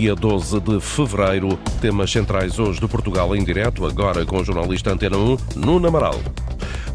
[0.00, 1.58] dia 12 de fevereiro.
[1.78, 6.18] Temas centrais hoje do Portugal em direto, agora com o jornalista Antena 1, Nuno Amaral.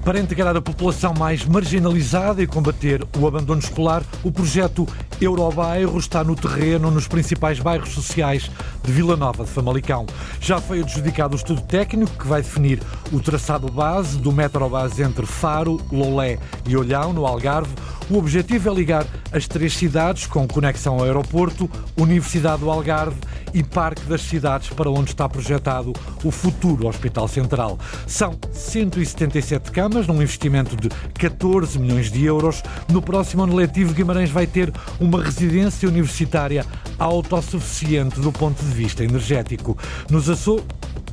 [0.03, 4.87] Para integrar a população mais marginalizada e combater o abandono escolar, o projeto
[5.21, 8.49] Eurobairro está no terreno nos principais bairros sociais
[8.83, 10.05] de Vila Nova de Famalicão.
[10.39, 15.25] Já foi adjudicado o estudo técnico que vai definir o traçado base do metrobase entre
[15.25, 17.73] Faro, Lolé e Olhão, no Algarve.
[18.09, 23.17] O objetivo é ligar as três cidades com conexão ao aeroporto, Universidade do Algarve
[23.51, 25.93] e Parque das Cidades, para onde está projetado
[26.23, 27.79] o futuro Hospital Central.
[28.05, 32.61] São 177 camas, num investimento de 14 milhões de euros.
[32.91, 34.71] No próximo ano letivo, Guimarães vai ter
[35.05, 36.65] uma residência universitária
[36.97, 39.77] autossuficiente do ponto de vista energético.
[40.09, 40.65] Nos Açores,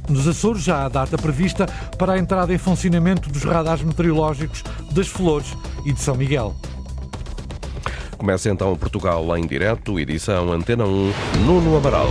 [0.08, 1.66] nos Açores já há data prevista
[1.98, 6.54] para a entrada em funcionamento dos radares meteorológicos das Flores e de São Miguel.
[8.16, 11.12] Começa então Portugal em direto, edição Antena 1,
[11.44, 12.08] Nuno Amaral.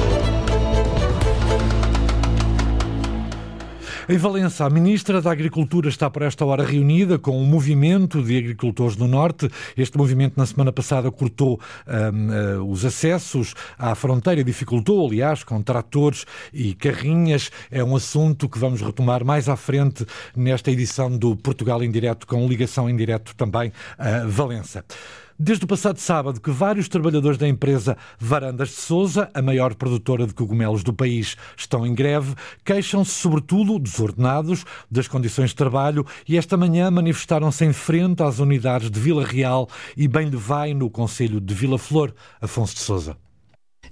[4.12, 8.22] Em Valença, a Ministra da Agricultura está por esta hora reunida com o um movimento
[8.22, 9.50] de agricultores do Norte.
[9.78, 15.62] Este movimento, na semana passada, cortou um, uh, os acessos à fronteira, dificultou, aliás, com
[15.62, 17.50] tratores e carrinhas.
[17.72, 22.28] É um assunto que vamos retomar mais à frente nesta edição do Portugal em Direto,
[22.28, 24.84] com ligação em direto também a Valença.
[25.44, 30.28] Desde o passado sábado que vários trabalhadores da empresa Varandas de Souza, a maior produtora
[30.28, 36.06] de cogumelos do país, estão em greve, queixam-se sobretudo dos ordenados, das condições de trabalho
[36.30, 40.76] e esta manhã manifestaram-se em frente às unidades de Vila Real e bem de vai
[40.76, 43.18] no Conselho de Vila Flor, Afonso de Souza.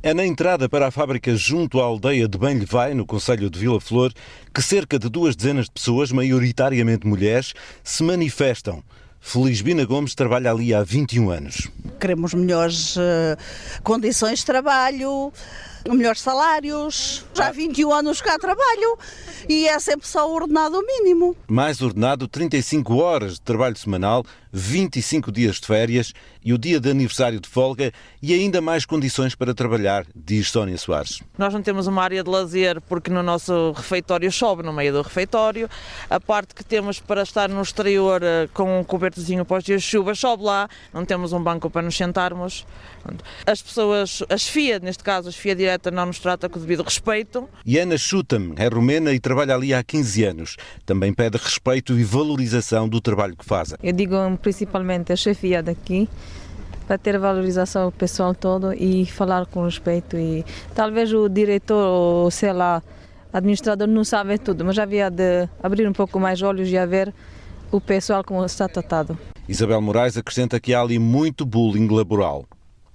[0.04, 3.82] É na entrada para a fábrica junto à aldeia de Benlhevai, no Conselho de Vila
[3.82, 4.14] Flor,
[4.54, 8.84] que cerca de duas dezenas de pessoas, maioritariamente mulheres, se manifestam.
[9.20, 11.68] Felizbina Gomes trabalha ali há 21 anos.
[12.00, 13.00] Queremos melhores uh,
[13.84, 15.32] condições de trabalho,
[15.88, 17.26] melhores salários.
[17.36, 18.98] Já há 21 anos cá trabalho
[19.48, 21.36] e é sempre só o ordenado mínimo.
[21.48, 26.14] Mais ordenado, 35 horas de trabalho semanal, 25 dias de férias
[26.44, 27.92] e o dia de aniversário de folga
[28.22, 31.22] e ainda mais condições para trabalhar, diz Sónia Soares.
[31.38, 35.02] Nós não temos uma área de lazer porque no nosso refeitório chove no meio do
[35.02, 35.70] refeitório.
[36.10, 39.88] A parte que temos para estar no exterior eh, com um cobertozinho pós dias de
[39.88, 40.70] chuva chove lá.
[40.94, 42.66] Não temos um banco para nos sentarmos.
[43.46, 46.84] As pessoas, as FIA, neste caso, as FIA direta, não nos trata com o devido
[46.84, 47.50] respeito.
[47.66, 50.58] E Ana Schutam é romena e trabalha ali há 15 anos.
[50.86, 53.78] Também pede respeito e valorização do trabalho que fazem.
[53.82, 56.10] Eu digo principalmente a chefia daqui,
[56.90, 60.18] para ter valorização o pessoal todo e falar com respeito.
[60.18, 62.82] E talvez o diretor ou sei lá,
[63.32, 67.14] administrador não sabe tudo, mas havia de abrir um pouco mais olhos e a ver
[67.72, 69.16] o pessoal como está tratado.
[69.48, 72.46] Isabel Moraes acrescenta que há ali muito bullying laboral.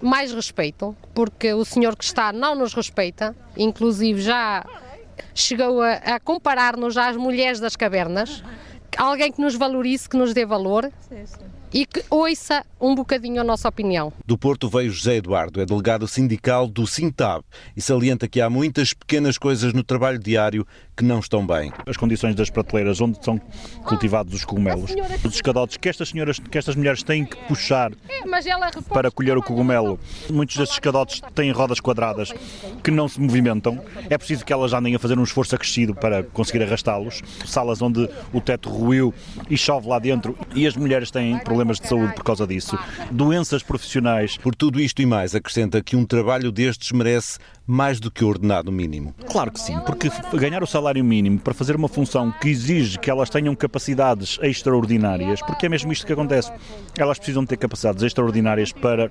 [0.03, 4.65] Mais respeito, porque o senhor que está não nos respeita, inclusive já
[5.33, 8.43] chegou a, a comparar-nos às mulheres das cavernas.
[8.97, 10.91] Alguém que nos valorize, que nos dê valor.
[11.07, 14.13] Sim, sim e que ouça um bocadinho a nossa opinião.
[14.25, 17.43] Do Porto veio José Eduardo, é delegado sindical do Sintab
[17.75, 20.65] e salienta que há muitas pequenas coisas no trabalho diário
[20.95, 21.71] que não estão bem.
[21.85, 23.37] As condições das prateleiras onde são
[23.83, 24.91] cultivados os cogumelos,
[25.23, 28.21] os escadotes que estas senhoras, que estas mulheres têm que puxar é,
[28.93, 29.99] para colher o cogumelo.
[30.31, 32.33] Muitos destes escadotes têm rodas quadradas
[32.83, 33.83] que não se movimentam.
[34.09, 37.21] É preciso que elas andem a fazer um esforço acrescido para conseguir arrastá-los.
[37.45, 39.13] Salas onde o teto ruiu
[39.49, 42.77] e chove lá dentro e as mulheres têm problemas de saúde por causa disso.
[43.11, 44.37] Doenças profissionais.
[44.37, 48.27] Por tudo isto e mais, acrescenta que um trabalho destes merece mais do que o
[48.27, 49.13] ordenado mínimo.
[49.31, 53.09] Claro que sim, porque ganhar o salário mínimo para fazer uma função que exige que
[53.09, 56.51] elas tenham capacidades extraordinárias, porque é mesmo isto que acontece.
[56.97, 59.09] Elas precisam ter capacidades extraordinárias para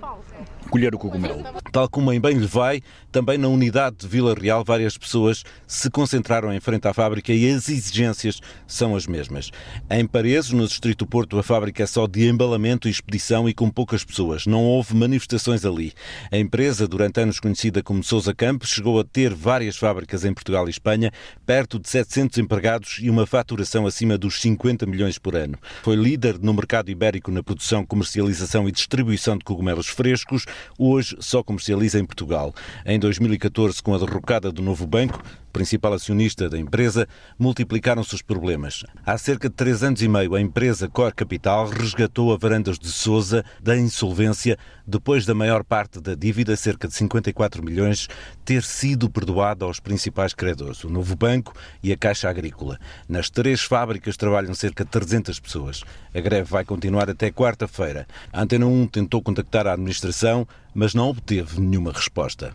[0.75, 1.41] colher o cogumelo.
[1.71, 5.89] Tal como em Bem lhe vai, também na unidade de Vila Real, várias pessoas se
[5.89, 9.53] concentraram em frente à fábrica e as exigências são as mesmas.
[9.89, 13.71] Em Paredes, no Distrito Porto, a fábrica é só de embalamento e expedição e com
[13.71, 14.47] poucas pessoas.
[14.47, 15.93] Não houve manifestações ali.
[16.33, 20.67] A empresa, durante anos conhecida como Sousa Campos, chegou a ter várias fábricas em Portugal
[20.67, 21.13] e Espanha,
[21.47, 25.57] perto de 700 empregados e uma faturação acima dos 50 milhões por ano.
[25.85, 30.45] Foi líder no mercado ibérico na produção, comercialização e distribuição de cogumelos frescos,
[30.79, 32.55] hoje só comercializa em Portugal.
[32.85, 35.23] Em 2014, com a derrocada do novo banco,
[35.55, 37.07] principal acionista da empresa,
[37.39, 38.83] multiplicaram-se os problemas.
[39.07, 42.89] Há cerca de três anos e meio, a empresa Cor Capital resgatou a Varandas de
[42.89, 48.09] Souza da insolvência depois da maior parte da dívida, cerca de 54 milhões,
[48.45, 52.79] ter sido perdoada aos principais credores, o Novo Banco e a Caixa Agrícola.
[53.09, 55.85] Nas três fábricas trabalham cerca de 300 pessoas.
[56.13, 58.09] A greve vai continuar até quarta-feira.
[58.33, 62.55] A Antena 1 tentou contactar a administração, mas não obteve nenhuma resposta.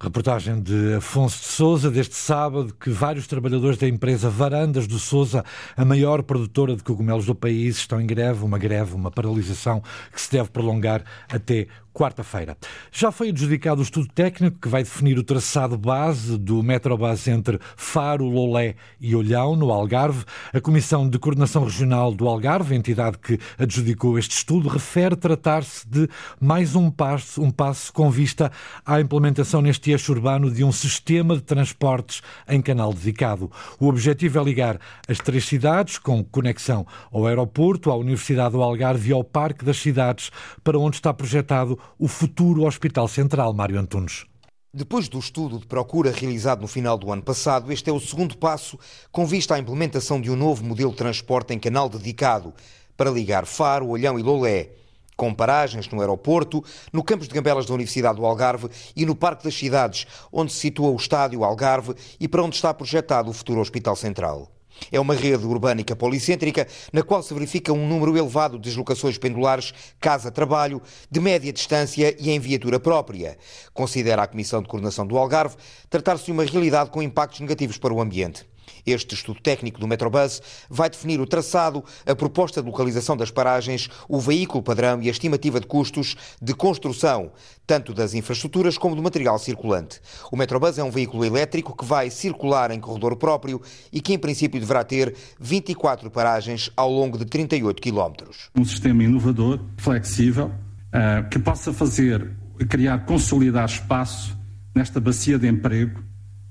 [0.00, 5.44] Reportagem de Afonso de Souza deste sábado que vários trabalhadores da empresa Varandas do Souza,
[5.76, 10.20] a maior produtora de cogumelos do país, estão em greve, uma greve, uma paralisação que
[10.20, 11.66] se deve prolongar até
[11.98, 12.56] quarta-feira.
[12.92, 17.58] Já foi adjudicado o estudo técnico que vai definir o traçado base do Metrobus entre
[17.76, 20.24] Faro, Lolé e Olhão, no Algarve.
[20.52, 26.08] A Comissão de Coordenação Regional do Algarve, entidade que adjudicou este estudo, refere tratar-se de
[26.40, 28.52] mais um passo, um passo com vista
[28.86, 33.50] à implementação neste eixo urbano de um sistema de transportes em canal dedicado.
[33.80, 34.78] O objetivo é ligar
[35.08, 39.78] as três cidades com conexão ao aeroporto, à Universidade do Algarve e ao Parque das
[39.78, 40.30] Cidades,
[40.62, 44.24] para onde está projetado o futuro Hospital Central, Mário Antunes.
[44.72, 48.36] Depois do estudo de procura realizado no final do ano passado, este é o segundo
[48.36, 48.78] passo
[49.10, 52.52] com vista à implementação de um novo modelo de transporte em canal dedicado
[52.96, 54.70] para ligar Faro, Olhão e Lolé,
[55.16, 56.62] com paragens no aeroporto,
[56.92, 60.60] no campus de Gambelas da Universidade do Algarve e no Parque das Cidades, onde se
[60.60, 64.57] situa o Estádio Algarve e para onde está projetado o futuro Hospital Central.
[64.90, 69.72] É uma rede urbânica policêntrica na qual se verifica um número elevado de deslocações pendulares
[70.00, 73.38] casa-trabalho, de média distância e em viatura própria.
[73.72, 75.56] Considera a Comissão de Coordenação do Algarve
[75.90, 78.46] tratar-se de uma realidade com impactos negativos para o ambiente.
[78.90, 83.88] Este estudo técnico do Metrobus vai definir o traçado, a proposta de localização das paragens,
[84.08, 87.30] o veículo padrão e a estimativa de custos de construção,
[87.66, 90.00] tanto das infraestruturas como do material circulante.
[90.32, 93.60] O Metrobus é um veículo elétrico que vai circular em corredor próprio
[93.92, 98.50] e que, em princípio, deverá ter 24 paragens ao longo de 38 quilómetros.
[98.56, 100.50] Um sistema inovador, flexível,
[100.92, 102.30] eh, que possa fazer,
[102.68, 104.36] criar, consolidar espaço
[104.74, 106.07] nesta bacia de emprego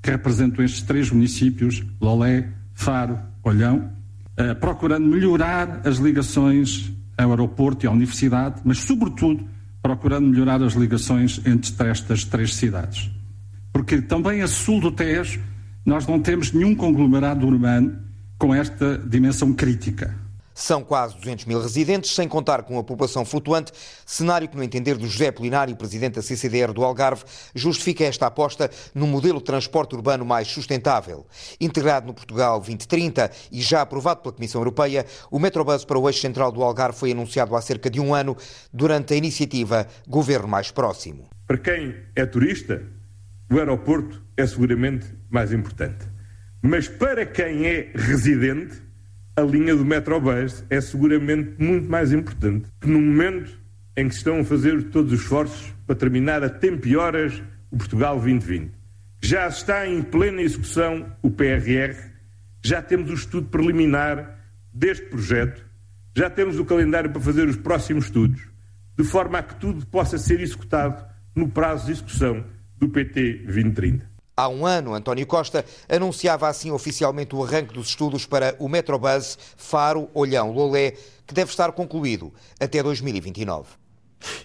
[0.07, 3.89] que representam estes três municípios, Lolé, Faro, Olhão,
[4.37, 9.45] eh, procurando melhorar as ligações ao aeroporto e à universidade, mas, sobretudo,
[9.81, 13.11] procurando melhorar as ligações entre estas três cidades.
[13.73, 15.41] Porque também a sul do Tejo
[15.85, 17.97] nós não temos nenhum conglomerado urbano
[18.37, 20.15] com esta dimensão crítica.
[20.59, 23.71] São quase 200 mil residentes, sem contar com a população flutuante,
[24.03, 27.23] cenário que, no entender do José Polinário, presidente da CCDR do Algarve,
[27.53, 31.27] justifica esta aposta num modelo de transporte urbano mais sustentável.
[31.61, 36.21] Integrado no Portugal 2030 e já aprovado pela Comissão Europeia, o Metrobus para o eixo
[36.21, 38.35] central do Algarve foi anunciado há cerca de um ano
[38.73, 41.29] durante a iniciativa Governo Mais Próximo.
[41.45, 42.81] Para quem é turista,
[43.51, 46.03] o aeroporto é seguramente mais importante.
[46.63, 48.86] Mas para quem é residente,
[49.37, 52.65] a linha do Metrobus é seguramente muito mais importante.
[52.83, 53.51] No momento
[53.95, 57.39] em que estão a fazer todos os esforços para terminar a tempo e horas
[57.69, 58.71] o Portugal 2020.
[59.21, 61.95] Já está em plena execução o PRR,
[62.63, 64.39] já temos o estudo preliminar
[64.73, 65.63] deste projeto,
[66.15, 68.41] já temos o calendário para fazer os próximos estudos,
[68.97, 71.05] de forma a que tudo possa ser executado
[71.35, 72.43] no prazo de execução
[72.75, 74.16] do PT 2030.
[74.39, 79.35] Há um ano, António Costa anunciava assim oficialmente o arranque dos estudos para o Metrobus
[79.57, 80.91] Faro Olhão Lolé,
[81.25, 83.86] que deve estar concluído até 2029.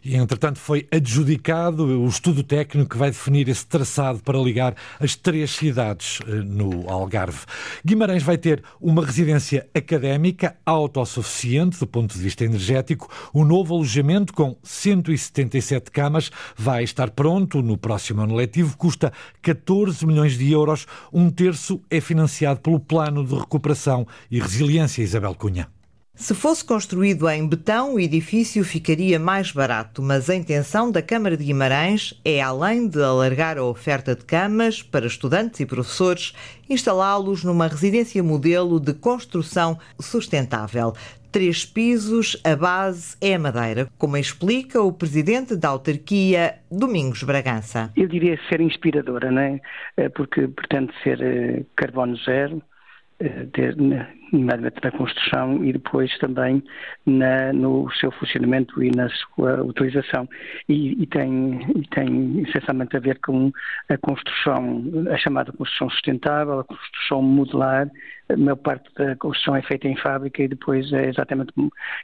[0.05, 5.15] E, entretanto, foi adjudicado o estudo técnico que vai definir esse traçado para ligar as
[5.15, 7.41] três cidades eh, no Algarve.
[7.85, 13.09] Guimarães vai ter uma residência académica autossuficiente do ponto de vista energético.
[13.33, 18.77] O novo alojamento, com 177 camas, vai estar pronto no próximo ano letivo.
[18.77, 20.87] Custa 14 milhões de euros.
[21.13, 25.69] Um terço é financiado pelo Plano de Recuperação e Resiliência, Isabel Cunha.
[26.15, 31.39] Se fosse construído em betão, o edifício ficaria mais barato, mas a intenção da Câmara
[31.39, 36.35] de Guimarães é, além de alargar a oferta de camas para estudantes e professores,
[36.69, 40.93] instalá-los numa residência modelo de construção sustentável.
[41.33, 47.91] Três pisos, a base é a madeira, como explica o presidente da autarquia, Domingos Bragança.
[47.97, 49.61] Eu diria ser inspiradora, não é?
[49.97, 52.63] Eh, porque pretende ser eh, carbono zero,
[53.19, 53.75] eh, ter,
[54.33, 56.63] nomeadamente na construção e depois também
[57.07, 60.29] na, no seu funcionamento e na sua utilização.
[60.69, 63.53] E, e, tem, e tem essencialmente a ver com
[63.89, 67.91] a construção, a chamada construção sustentável, a construção modular.
[68.29, 71.53] A maior parte da construção é feita em fábrica e depois é exatamente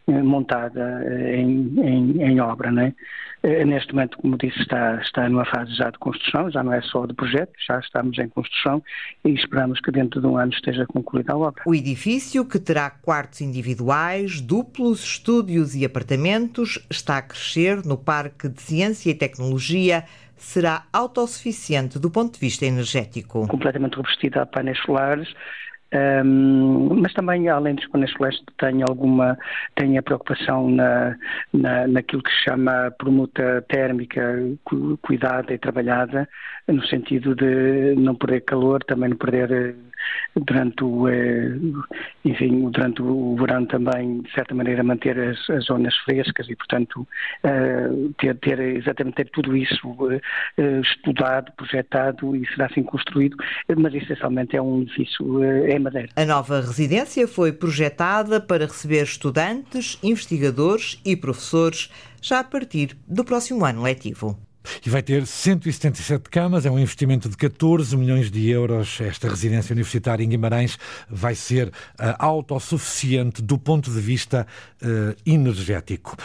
[0.07, 2.69] montada eh, em, em, em obra.
[2.83, 2.93] É?
[3.43, 6.83] Eh, neste momento, como disse, está, está numa fase já de construção, já não é
[6.83, 8.83] só de projeto, já estamos em construção
[9.25, 11.63] e esperamos que dentro de um ano esteja concluída a obra.
[11.65, 18.49] O edifício, que terá quartos individuais, duplos, estúdios e apartamentos, está a crescer no Parque
[18.49, 20.05] de Ciência e Tecnologia
[20.37, 23.47] será autossuficiente do ponto de vista energético.
[23.49, 25.29] Completamente revestida a painéis solares,
[25.91, 29.39] Um, mas também, além dos painéis solares, tem alguma,
[29.75, 31.17] tem a preocupação na,
[31.53, 34.21] na, naquilo que se chama permuta térmica
[35.01, 36.29] cuidada e trabalhada,
[36.67, 39.75] no sentido de não perder calor, também não perder eh,
[40.35, 41.57] durante o, eh,
[42.25, 47.07] enfim, durante o verão também, de certa maneira, manter as, as zonas frescas e, portanto,
[47.43, 47.89] eh,
[48.19, 49.79] ter, ter, exatamente ter tudo isso
[50.83, 53.37] estudado, projetado e será assim construído,
[53.77, 56.09] mas essencialmente é um edifício em madeira.
[56.17, 63.25] A nova residência foi projetada para receber estudantes, investigadores e professores já a partir do
[63.25, 64.48] próximo ano letivo.
[64.85, 69.01] E vai ter 177 camas, é um investimento de 14 milhões de euros.
[69.01, 71.73] Esta residência universitária em Guimarães vai ser uh,
[72.19, 74.47] autossuficiente do ponto de vista
[74.83, 76.17] uh, energético.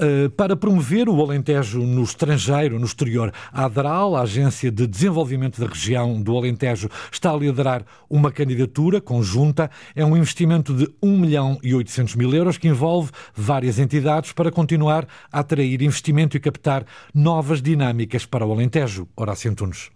[0.00, 3.32] Eh, para promover o Alentejo no estrangeiro, no exterior.
[3.52, 9.00] A ADRAL, a Agência de Desenvolvimento da Região do Alentejo, está a liderar uma candidatura
[9.00, 9.68] conjunta.
[9.96, 14.52] É um investimento de 1 milhão e 800 mil euros que envolve várias entidades para
[14.52, 19.08] continuar a atrair investimento e captar novas dinâmicas para o Alentejo.
[19.16, 19.90] Horácio Antunes.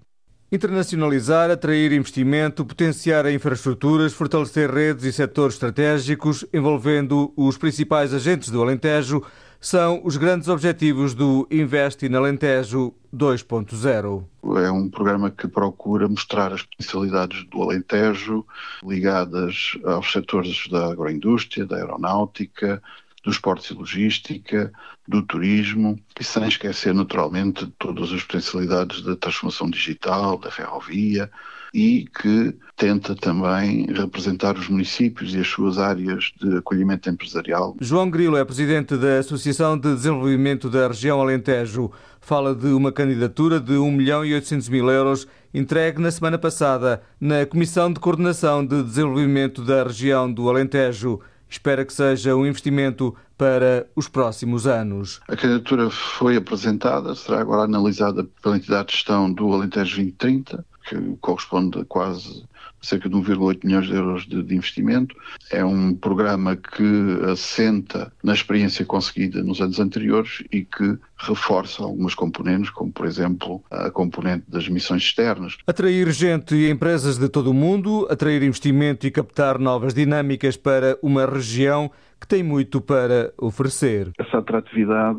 [0.51, 8.61] Internacionalizar, atrair investimento, potenciar infraestruturas, fortalecer redes e setores estratégicos, envolvendo os principais agentes do
[8.61, 9.23] Alentejo,
[9.63, 14.25] são os grandes objetivos do Invest in Alentejo 2.0.
[14.61, 18.45] É um programa que procura mostrar as potencialidades do Alentejo
[18.85, 22.83] ligadas aos setores da agroindústria, da aeronáutica,
[23.23, 24.73] dos portos e logística,
[25.07, 31.31] do turismo, e sem esquecer naturalmente todas as potencialidades da transformação digital, da ferrovia,
[31.75, 37.77] e que tenta também representar os municípios e as suas áreas de acolhimento empresarial.
[37.81, 41.91] João Grilo é presidente da Associação de Desenvolvimento da Região Alentejo.
[42.21, 47.03] Fala de uma candidatura de 1 milhão e 800 mil euros entregue na semana passada
[47.21, 51.21] na Comissão de Coordenação de Desenvolvimento da Região do Alentejo.
[51.49, 55.21] Espera que seja um investimento para os próximos anos.
[55.29, 61.17] A candidatura foi apresentada, será agora analisada pela entidade de gestão do Alentejo 2030 que
[61.21, 62.45] corresponde a quase
[62.83, 65.15] cerca de 1,8 milhões de euros de, de, investimento.
[65.51, 72.15] É um programa que assenta na experiência conseguida nos anos anteriores e que reforça algumas
[72.15, 75.57] componentes, como por exemplo a componente das missões externas.
[75.67, 80.99] Atrair gente e empresas de todo o mundo, atrair investimento e captar novas dinâmicas para
[81.01, 84.13] uma região que tem muito para oferecer.
[84.17, 85.19] Essa atratividade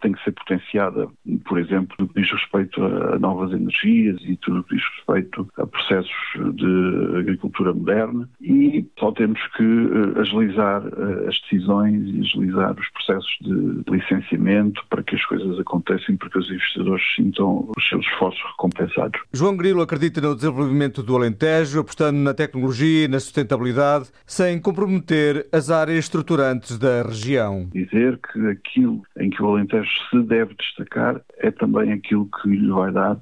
[0.00, 1.08] tem que ser potenciada,
[1.44, 5.48] por exemplo, no que diz respeito a novas energias e tudo o que diz respeito
[5.56, 6.12] a processos
[6.54, 12.88] de agricultura moderna e só temos que eh, agilizar eh, as decisões e agilizar os
[12.90, 18.04] processos de licenciamento para que as coisas aconteçam para que os investidores sintam os seus
[18.06, 19.20] esforços recompensados.
[19.32, 25.46] João Grilo acredita no desenvolvimento do Alentejo, apostando na tecnologia e na sustentabilidade, sem comprometer
[25.52, 27.68] as áreas estruturais restaurantes da região.
[27.72, 32.70] Dizer que aquilo em que o Alentejo se deve destacar é também aquilo que lhe
[32.70, 33.18] vai dar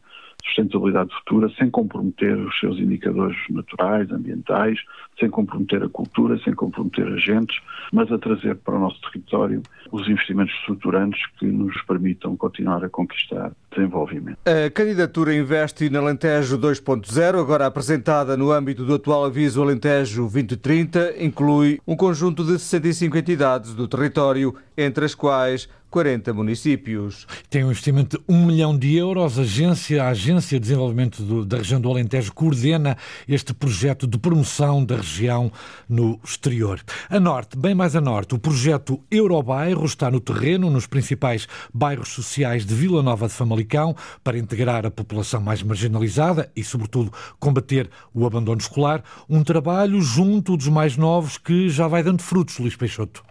[0.46, 4.78] sustentabilidade futura sem comprometer os seus indicadores naturais, ambientais,
[5.18, 7.58] sem comprometer a cultura, sem comprometer agentes,
[7.92, 12.88] mas a trazer para o nosso território os investimentos estruturantes que nos permitam continuar a
[12.88, 14.38] conquistar desenvolvimento.
[14.44, 21.22] A candidatura Investe na Alentejo 2.0, agora apresentada no âmbito do atual aviso Alentejo 2030,
[21.22, 27.26] inclui um conjunto de 65 entidades do território, entre as quais 40 municípios.
[27.48, 29.38] Tem um investimento de 1 milhão de euros.
[29.38, 34.18] A agência, a Agência de Desenvolvimento do, da Região do Alentejo coordena este projeto de
[34.18, 35.50] promoção da região
[35.88, 36.82] no exterior.
[37.08, 42.10] A norte, bem mais a norte, o projeto Eurobairro está no terreno, nos principais bairros
[42.10, 47.10] sociais de Vila Nova de Famalicão, para integrar a população mais marginalizada e, sobretudo,
[47.40, 49.02] combater o abandono escolar.
[49.30, 53.24] Um trabalho junto dos mais novos que já vai dando frutos, Luís Peixoto.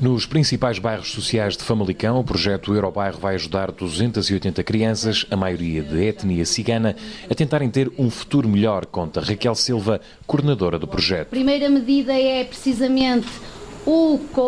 [0.00, 5.82] Nos principais bairros sociais de Famalicão, o projeto Eurobairro vai ajudar 280 crianças, a maioria
[5.82, 6.96] de etnia cigana,
[7.30, 11.28] a tentarem ter um futuro melhor, conta Raquel Silva, coordenadora do projeto.
[11.28, 13.28] A primeira medida é precisamente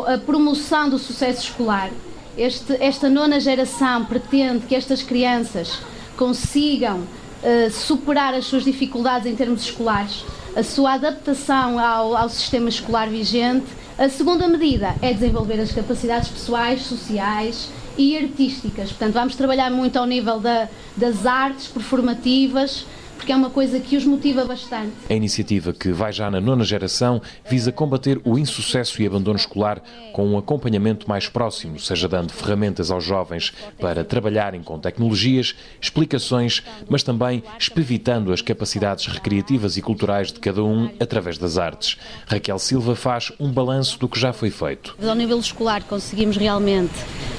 [0.07, 1.91] a promoção do sucesso escolar.
[2.37, 5.81] Este, esta nona geração pretende que estas crianças
[6.17, 10.25] consigam uh, superar as suas dificuldades em termos escolares,
[10.55, 13.67] a sua adaptação ao, ao sistema escolar vigente
[13.99, 18.91] a segunda medida é desenvolver as capacidades pessoais, sociais e artísticas.
[18.91, 22.85] Portanto, vamos trabalhar muito ao nível da, das artes performativas,
[23.17, 24.93] porque é uma coisa que os motiva bastante.
[25.09, 29.83] A iniciativa, que vai já na nona geração, visa combater o insucesso e abandono escolar
[30.13, 36.63] com um acompanhamento mais próximo, seja dando ferramentas aos jovens para trabalharem com tecnologias, explicações,
[36.89, 41.99] mas também espevitando as capacidades recreativas e culturais de cada um através das artes.
[42.27, 44.97] Raquel Silva faz um balanço do que já foi feito.
[45.07, 46.95] Ao nível escolar conseguimos realmente,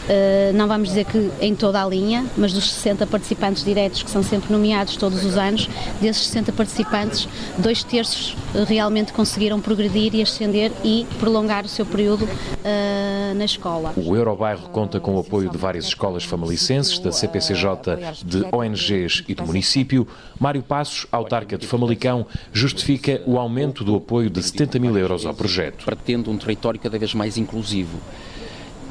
[0.09, 4.09] eh, não vamos dizer que em toda a linha, mas dos 60 participantes diretos que
[4.09, 5.66] são sempre nomeados todos os anos,
[6.01, 11.85] desses 60 participantes, dois terços eh, realmente conseguiram progredir e ascender e prolongar o seu
[11.85, 13.93] período uh, na escola.
[13.95, 19.35] O Eurobairro conta com o apoio de várias escolas famalicenses, da CPCJ, de ONGs e
[19.35, 20.07] do município.
[20.39, 25.33] Mário Passos, autarca de Famalicão, justifica o aumento do apoio de 70 mil euros ao
[25.33, 25.85] projeto.
[25.85, 27.99] Pretende um território cada vez mais inclusivo.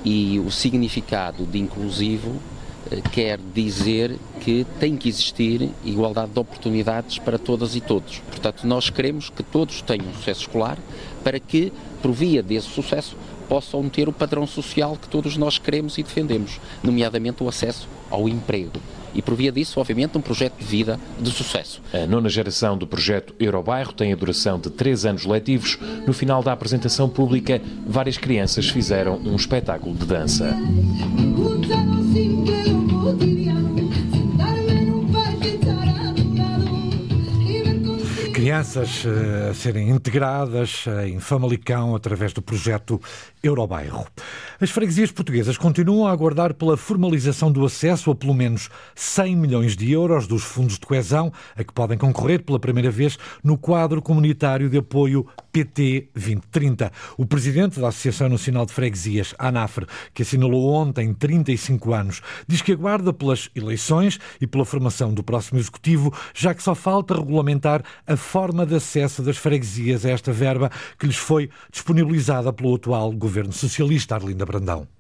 [0.05, 2.37] E o significado de inclusivo
[3.13, 8.19] quer dizer que tem que existir igualdade de oportunidades para todas e todos.
[8.31, 10.79] Portanto, nós queremos que todos tenham sucesso escolar
[11.25, 13.17] para que, por via desse sucesso,
[13.49, 18.29] possam ter o padrão social que todos nós queremos e defendemos, nomeadamente o acesso ao
[18.29, 18.81] emprego.
[19.15, 21.81] E por via disso, obviamente, um projeto de vida de sucesso.
[21.91, 25.79] A nona geração do projeto Eurobairro tem a duração de três anos letivos.
[26.07, 30.55] No final da apresentação pública, várias crianças fizeram um espetáculo de dança.
[38.47, 43.01] Crianças eh, a serem integradas em Famalicão através do projeto
[43.43, 44.07] Eurobairro.
[44.61, 49.77] As freguesias portuguesas continuam a aguardar pela formalização do acesso a pelo menos 100 milhões
[49.77, 54.01] de euros dos fundos de coesão, a que podem concorrer pela primeira vez no quadro
[54.01, 55.27] comunitário de apoio
[55.57, 56.93] PT 2030.
[57.17, 62.73] O presidente da Associação Nacional de Freguesias, ANAFRE, que assinalou ontem 35 anos, diz que
[62.73, 68.17] aguarda pelas eleições e pela formação do próximo executivo, já que só falta regulamentar a
[68.19, 73.53] forma de acesso das freguesias a esta verba que lhes foi disponibilizada pelo atual governo
[73.53, 74.96] socialista, Arlinda Brandão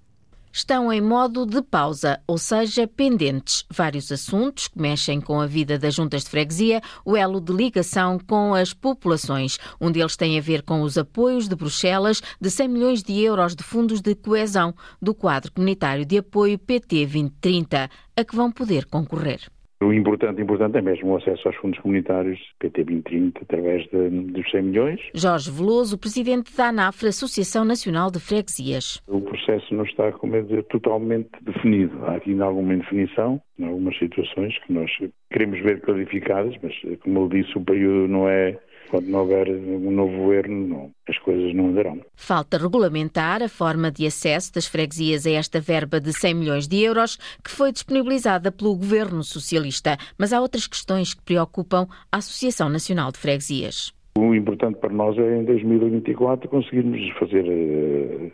[0.57, 3.63] estão em modo de pausa, ou seja, pendentes.
[3.71, 8.19] Vários assuntos que mexem com a vida das juntas de freguesia, o elo de ligação
[8.19, 9.59] com as populações.
[9.79, 13.55] Um deles tem a ver com os apoios de Bruxelas de 100 milhões de euros
[13.55, 18.87] de fundos de coesão do quadro comunitário de apoio PT 2030, a que vão poder
[18.87, 19.56] concorrer.
[19.81, 24.51] O importante, importante é mesmo o acesso aos fundos comunitários PT 2030 através de, dos
[24.51, 25.01] 100 milhões.
[25.15, 29.03] Jorge Veloso, presidente da ANAFRE, Associação Nacional de Freguesias.
[29.07, 32.05] O processo não está, como é dizer, totalmente definido.
[32.07, 34.91] Há aqui alguma indefinição, em algumas situações que nós
[35.31, 39.90] queremos ver clarificadas, mas como eu disse, o período não é quando não houver um
[39.90, 42.01] novo governo, não, as coisas não andarão.
[42.14, 46.83] Falta regulamentar a forma de acesso das freguesias a esta verba de 100 milhões de
[46.83, 49.96] euros que foi disponibilizada pelo governo socialista.
[50.18, 53.92] Mas há outras questões que preocupam a Associação Nacional de Freguesias.
[54.16, 57.44] O importante para nós é em 2024 conseguirmos fazer.
[57.44, 58.33] Uh,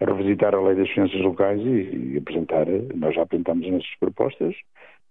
[0.00, 4.54] revisitar a lei das finanças locais e, e apresentar, nós já apresentamos as nossas propostas,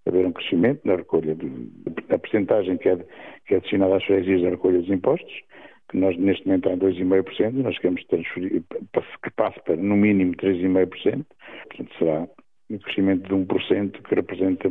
[0.08, 1.36] haver um crescimento na recolha
[2.08, 2.98] da percentagem que é,
[3.46, 5.34] que é destinada às freguesias da recolha dos impostos,
[5.90, 8.64] que nós neste momento está em 2,5%, nós queremos transferir,
[9.24, 11.26] que passe para no mínimo 3,5%,
[11.68, 12.28] portanto será
[12.70, 14.70] um crescimento de 1% que representa,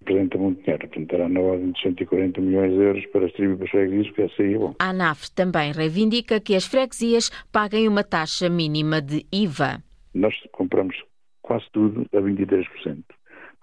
[0.00, 4.06] representa muito dinheiro, representará na ordem de 140 milhões de euros para as tribos freguesias,
[4.08, 4.74] porque essa aí é bom.
[4.78, 9.82] A ANAF também reivindica que as freguesias paguem uma taxa mínima de IVA.
[10.14, 10.96] Nós compramos
[11.42, 13.02] quase tudo a 23%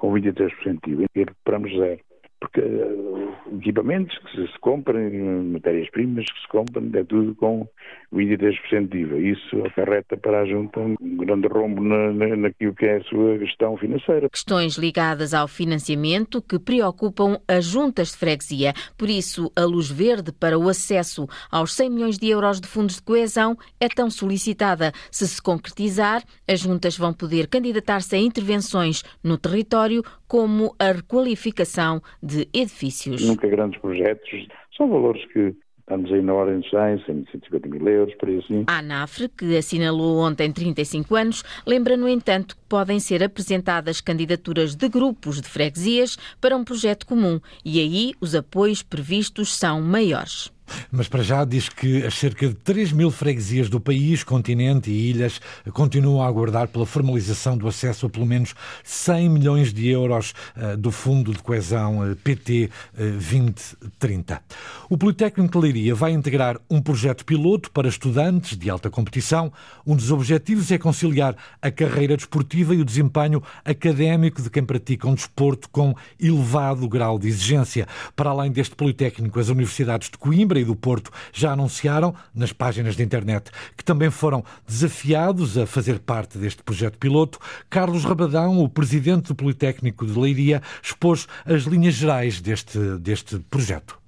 [0.04, 2.13] com 23% de IVA e recuperamos zero.
[2.44, 5.00] Porque uh, equipamentos que se, se compram,
[5.46, 7.66] matérias-primas que se compram, é tudo com
[8.14, 9.18] 23% de IVA.
[9.18, 13.40] Isso acarreta para a Junta um grande rombo na, na, naquilo que é a sua
[13.40, 14.30] gestão financeira.
[14.30, 18.74] Questões ligadas ao financiamento que preocupam as juntas de freguesia.
[18.98, 22.98] Por isso, a luz verde para o acesso aos 100 milhões de euros de fundos
[22.98, 24.92] de coesão é tão solicitada.
[25.10, 32.02] Se se concretizar, as juntas vão poder candidatar-se a intervenções no território, como a requalificação
[32.22, 33.26] de edifícios.
[33.26, 38.16] Nunca grandes projetos, são valores que Estamos aí na ordem de 100, 150 mil euros,
[38.16, 38.64] por aí assim.
[38.68, 44.76] A ANAFRE, que assinalou ontem 35 anos, lembra, no entanto, que podem ser apresentadas candidaturas
[44.76, 50.53] de grupos de freguesias para um projeto comum e aí os apoios previstos são maiores.
[50.92, 55.10] Mas para já diz que as cerca de 3 mil freguesias do país, continente e
[55.10, 55.42] ilhas
[55.74, 60.78] continuam a aguardar pela formalização do acesso a pelo menos 100 milhões de euros uh,
[60.78, 64.42] do Fundo de Coesão uh, PT uh, 2030.
[64.90, 69.52] O Politécnico de Leiria vai integrar um projeto piloto para estudantes de alta competição.
[69.86, 75.08] Um dos objetivos é conciliar a carreira desportiva e o desempenho académico de quem pratica
[75.08, 77.88] um desporto com elevado grau de exigência.
[78.16, 83.04] Para além deste Politécnico, as universidades de Coimbra do Porto já anunciaram nas páginas de
[83.04, 87.40] internet que também foram desafiados a fazer parte deste projeto piloto.
[87.70, 94.00] Carlos Rabadão, o presidente do Politécnico de Leiria, expôs as linhas gerais deste, deste projeto.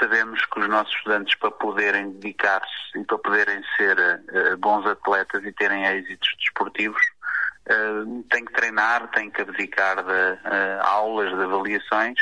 [0.00, 5.44] Sabemos que os nossos estudantes, para poderem dedicar-se e para poderem ser uh, bons atletas
[5.44, 7.00] e terem êxitos desportivos,
[7.70, 12.18] uh, têm que treinar, têm que abdicar de uh, aulas, de avaliações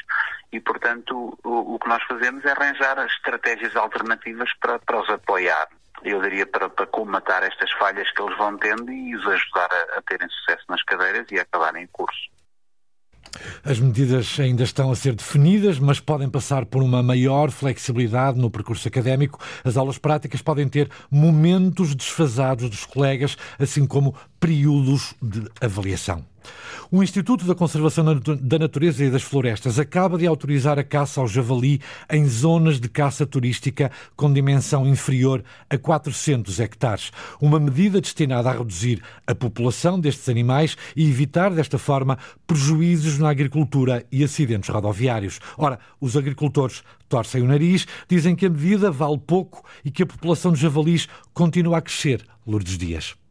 [0.52, 5.68] e, portanto, o, o, que nós fazemos é arranjar estratégias alternativas para, para os apoiar.
[6.04, 9.98] Eu diria para, para colmatar estas falhas que eles vão tendo e os ajudar a,
[9.98, 12.36] a terem sucesso nas cadeiras e a acabarem o curso.
[13.64, 18.50] As medidas ainda estão a ser definidas, mas podem passar por uma maior flexibilidade no
[18.50, 19.38] percurso académico.
[19.64, 26.24] As aulas práticas podem ter momentos desfasados dos colegas, assim como períodos de avaliação.
[26.90, 31.26] O Instituto da Conservação da Natureza e das Florestas acaba de autorizar a caça ao
[31.26, 37.10] javali em zonas de caça turística com dimensão inferior a 400 hectares.
[37.40, 43.30] Uma medida destinada a reduzir a população destes animais e evitar, desta forma, prejuízos na
[43.30, 45.40] agricultura e acidentes rodoviários.
[45.58, 50.06] Ora, os agricultores torcem o nariz, dizem que a medida vale pouco e que a
[50.06, 52.24] população de javalis continua a crescer.
[52.46, 53.25] Lourdes Dias.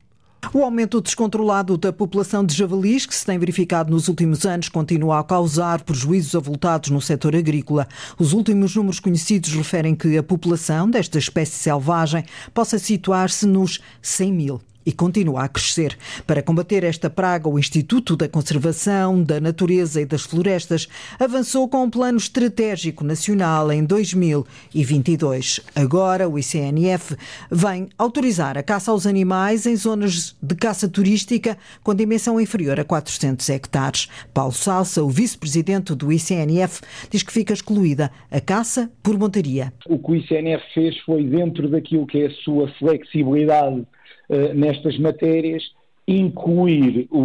[0.53, 5.19] O aumento descontrolado da população de javalis, que se tem verificado nos últimos anos, continua
[5.19, 7.88] a causar prejuízos avultados no setor agrícola.
[8.17, 14.34] Os últimos números conhecidos referem que a população desta espécie selvagem possa situar-se nos 100
[14.34, 15.98] mil e continua a crescer.
[16.28, 20.88] Para combater esta praga, o Instituto da Conservação da Natureza e das Florestas
[21.19, 25.62] avançou com um plano estratégico nacional em 2022.
[25.76, 27.15] Agora, o ICNF
[27.50, 32.84] vem autorizar a caça aos animais em zonas de caça turística com dimensão inferior a
[32.84, 34.08] 400 hectares.
[34.34, 39.74] Paulo Salsa, o vice-presidente do ICNF, diz que fica excluída a caça por montaria.
[39.88, 43.86] O que o ICNF fez foi, dentro daquilo que é a sua flexibilidade
[44.29, 45.63] eh, nestas matérias,
[46.07, 47.17] incluir o,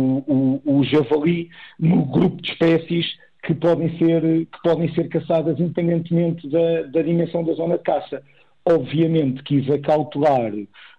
[0.64, 3.06] o, o, javali no grupo de espécies
[3.42, 8.22] que podem ser, que podem ser caçadas independentemente da, da dimensão da zona de caça.
[8.64, 10.52] Obviamente quis acautelar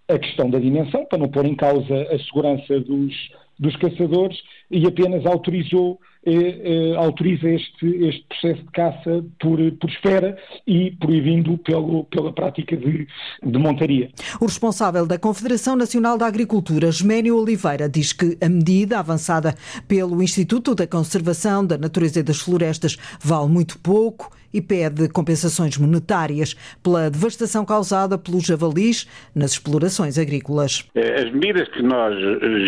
[0.07, 3.13] a questão da dimensão, para não pôr em causa a segurança dos,
[3.57, 4.37] dos caçadores,
[4.71, 11.57] e apenas autorizou eh, autoriza este, este processo de caça por, por esfera e proibindo
[11.57, 13.07] pelo, pela prática de,
[13.43, 14.09] de montaria.
[14.39, 19.55] O responsável da Confederação Nacional da Agricultura, Geménio Oliveira, diz que a medida avançada
[19.87, 25.77] pelo Instituto da Conservação da Natureza e das Florestas vale muito pouco e pede compensações
[25.77, 30.85] monetárias pela devastação causada pelos javalis nas explorações agrícolas.
[30.95, 32.13] As medidas que nós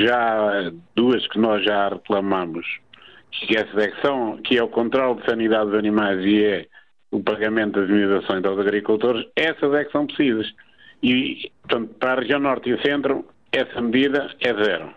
[0.05, 2.65] já, duas que nós já reclamamos,
[3.31, 6.67] que essa é secção, que é o controle de sanidade dos animais e é
[7.11, 10.51] o pagamento das indenizações aos agricultores, essas é que são precisas.
[11.01, 14.93] E, portanto, para a região norte e centro, essa medida é zero.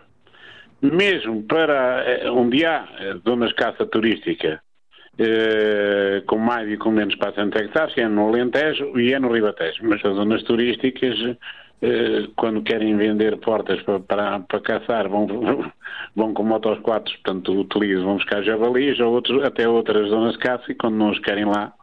[0.81, 4.61] Mesmo para eh, onde há eh, zonas de caça turística
[5.17, 9.31] eh, com mais e com menos para 100 hectares, é no Alentejo e é no
[9.31, 9.79] Ribatejo.
[9.83, 11.17] Mas as zonas turísticas
[12.35, 15.27] quando querem vender portas para, para, para caçar, vão,
[16.15, 20.39] vão com motos quatro, portanto utilizam, vão buscar javalis ou outros, até outras zonas de
[20.39, 21.73] caça e quando não os querem lá,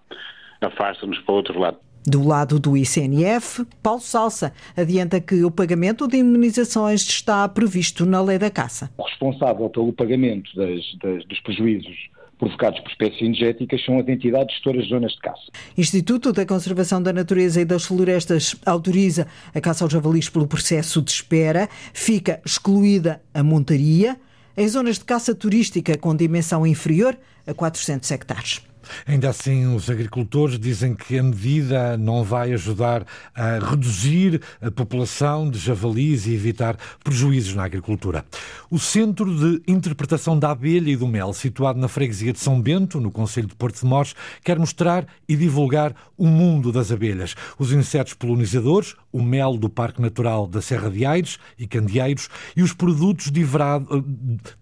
[0.61, 1.79] afastam-nos para o outro lado.
[2.07, 8.21] Do lado do ICNF, Paulo Salsa adianta que o pagamento de indemnizações está previsto na
[8.21, 8.91] lei da caça.
[8.99, 11.97] O responsável pelo pagamento das, das, dos prejuízos
[12.39, 15.43] provocados por espécies energéticas são as entidades gestoras de zonas de caça.
[15.77, 21.01] Instituto da Conservação da Natureza e das Florestas autoriza a caça aos javalis pelo processo
[21.03, 21.69] de espera.
[21.93, 24.17] Fica excluída a montaria
[24.57, 27.17] em zonas de caça turística com dimensão inferior
[27.47, 28.74] a 400 hectares.
[29.07, 35.51] Ainda assim, os agricultores dizem que a medida não vai ajudar a reduzir a população
[35.51, 38.25] de javalis e evitar prejuízos na agricultura.
[38.71, 43.01] O Centro de Interpretação da Abelha e do Mel, situado na freguesia de São Bento,
[43.01, 47.73] no Conselho de Porto de Mós, quer mostrar e divulgar o mundo das abelhas, os
[47.73, 52.73] insetos polinizadores, o mel do Parque Natural da Serra de Aires e Candeeiros e os
[52.73, 53.31] produtos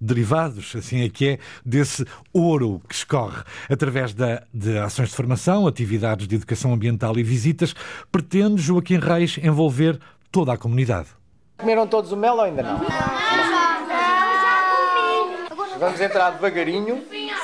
[0.01, 5.17] derivados, assim é que é, desse ouro que escorre através Através de, de ações de
[5.17, 7.75] formação, atividades de educação ambiental e visitas,
[8.11, 9.99] pretende Joaquim Reis envolver
[10.31, 11.09] toda a comunidade.
[11.59, 12.81] Comeram todos o mel ou ainda não?
[15.79, 17.03] Vamos entrar devagarinho,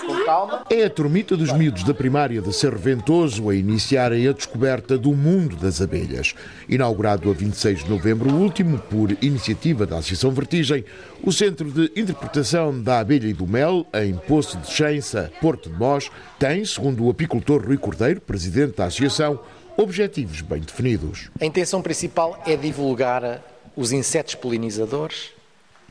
[0.08, 0.64] com calma.
[0.70, 5.12] É a turmita dos miúdos da primária de Cerro Ventoso a iniciarem a descoberta do
[5.12, 6.34] mundo das abelhas.
[6.66, 10.84] Inaugurado a 26 de novembro último por iniciativa da Associação Vertigem,
[11.22, 15.76] o Centro de Interpretação da Abelha e do Mel, em Poço de Chença, Porto de
[15.76, 19.38] Mós, tem, segundo o apicultor Rui Cordeiro, presidente da associação,
[19.76, 21.30] objetivos bem definidos.
[21.38, 23.42] A intenção principal é divulgar
[23.76, 25.30] os insetos polinizadores,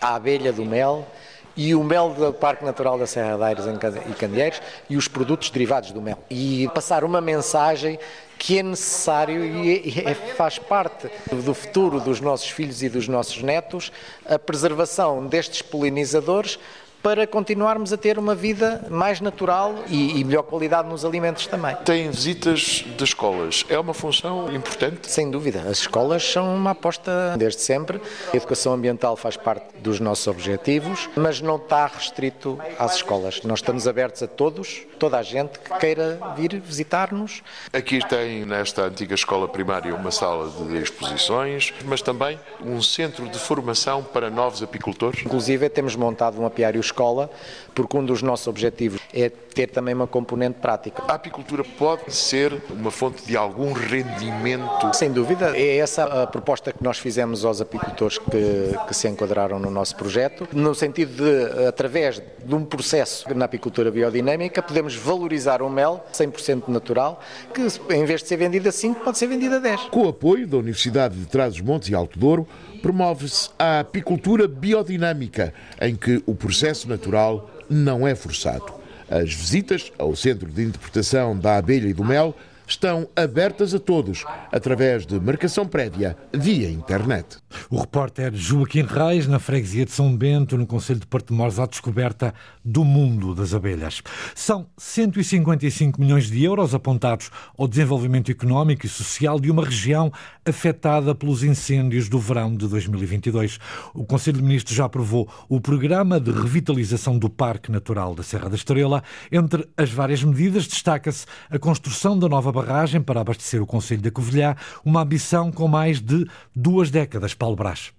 [0.02, 1.08] a abelha do mel
[1.58, 5.50] e o mel do Parque Natural da Serra da Aires e Candeeiros e os produtos
[5.50, 6.20] derivados do mel.
[6.30, 8.00] E passar uma mensagem
[8.38, 13.42] que é necessário e é, faz parte do futuro dos nossos filhos e dos nossos
[13.42, 13.92] netos
[14.24, 16.60] a preservação destes polinizadores
[17.08, 21.74] para continuarmos a ter uma vida mais natural e, e, melhor qualidade nos alimentos também.
[21.86, 23.66] Tem visitas de escolas.
[23.70, 25.10] É uma função importante?
[25.10, 25.62] Sem dúvida.
[25.62, 28.02] As escolas são uma aposta desde sempre.
[28.34, 33.42] A educação ambiental faz parte dos nossos objetivos, mas não está restrito às escolas.
[33.44, 37.42] Nós estamos abertos a todos, toda a gente que queira vir visitar-nos.
[37.72, 43.40] Aqui tem, nesta antiga escola primária, uma sala de exposições, mas também um centro de
[43.40, 45.26] formação para novos apicultores.
[45.26, 47.30] Inclusive, temos montado um apiário escola,
[47.78, 51.04] porque um dos nossos objetivos é ter também uma componente prática.
[51.08, 54.92] A apicultura pode ser uma fonte de algum rendimento?
[54.96, 59.60] Sem dúvida, é essa a proposta que nós fizemos aos apicultores que, que se enquadraram
[59.60, 65.62] no nosso projeto, no sentido de, através de um processo na apicultura biodinâmica, podemos valorizar
[65.62, 67.22] o mel 100% natural,
[67.54, 67.62] que
[67.94, 69.82] em vez de ser vendido a 5, pode ser vendido a 10.
[69.92, 72.48] Com o apoio da Universidade de Trás-os-Montes e Alto Douro,
[72.82, 78.66] promove-se a apicultura biodinâmica, em que o processo natural não é forçado.
[79.10, 82.36] As visitas ao Centro de Interpretação da Abelha e do Mel
[82.68, 87.38] estão abertas a todos, através de marcação prévia via internet.
[87.70, 91.60] O repórter Joaquim Reis, na freguesia de São Bento, no Conselho de Porto de Mores,
[91.60, 94.02] à descoberta do mundo das abelhas.
[94.36, 100.12] São 155 milhões de euros apontados ao desenvolvimento económico e social de uma região
[100.46, 103.60] afetada pelos incêndios do verão de 2022.
[103.94, 108.50] O Conselho de Ministros já aprovou o programa de revitalização do Parque Natural da Serra
[108.50, 109.04] da Estrela.
[109.32, 114.12] Entre as várias medidas, destaca-se a construção da nova barragem para abastecer o Conselho da
[114.12, 117.34] Covilhã, uma ambição com mais de duas décadas.
[117.34, 117.92] Paulo Brás.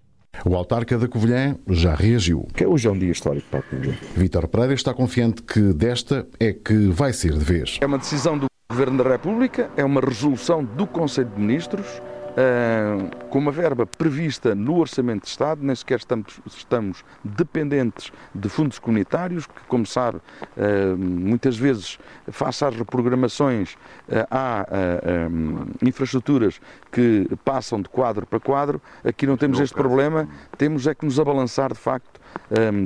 [0.44, 2.46] O autarca da Covilhã já reagiu.
[2.54, 3.94] Que hoje é um dia histórico para a Covilhã.
[4.16, 7.78] Vítor Pereira está confiante que desta é que vai ser de vez.
[7.80, 11.86] É uma decisão do Governo da República, é uma resolução do Conselho de Ministros
[13.30, 18.78] com uma verba prevista no Orçamento de Estado, nem sequer estamos, estamos dependentes de fundos
[18.78, 21.98] comunitários, que, como sabe, uh, muitas vezes,
[22.28, 24.66] face às reprogramações, uh, há
[25.82, 28.80] infraestruturas que passam de quadro para quadro.
[29.04, 32.17] Aqui não temos este problema, temos é que nos abalançar, de facto,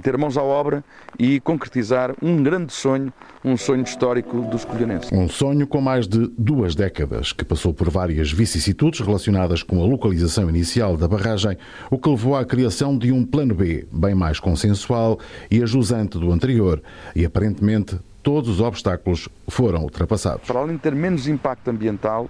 [0.02, 0.84] ter mãos à obra
[1.18, 3.12] e concretizar um grande sonho,
[3.44, 5.10] um sonho histórico dos colhanenses.
[5.12, 9.86] Um sonho com mais de duas décadas, que passou por várias vicissitudes relacionadas com a
[9.86, 11.56] localização inicial da barragem,
[11.90, 15.18] o que levou à criação de um plano B, bem mais consensual
[15.50, 16.82] e ajusante do anterior,
[17.14, 20.46] e aparentemente todos os obstáculos foram ultrapassados.
[20.46, 22.28] Para além de ter menos impacto ambiental,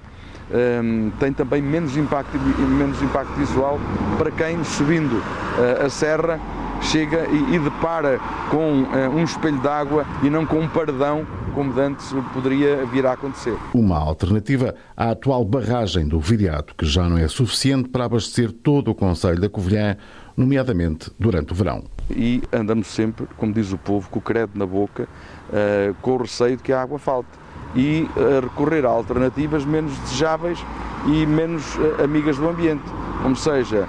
[0.50, 3.78] um, tem também menos impacto, menos impacto visual
[4.18, 6.40] para quem, subindo uh, a serra,
[6.82, 8.18] chega e, e depara
[8.50, 13.12] com uh, um espelho d'água e não com um paredão, como antes poderia vir a
[13.12, 13.56] acontecer.
[13.72, 18.90] Uma alternativa à atual barragem do Viriato, que já não é suficiente para abastecer todo
[18.90, 19.96] o Conselho da Covilhã,
[20.36, 21.84] nomeadamente durante o verão.
[22.10, 26.16] E andamos sempre, como diz o povo, com o credo na boca, uh, com o
[26.18, 27.30] receio de que a água falte
[27.74, 30.58] e uh, recorrer a alternativas menos desejáveis
[31.06, 31.64] e menos
[32.02, 32.84] amigas do ambiente,
[33.22, 33.88] como seja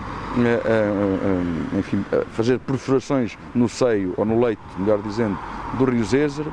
[1.77, 5.37] enfim, fazer perfurações no seio ou no leito, melhor dizendo,
[5.77, 6.45] do rio Zézer,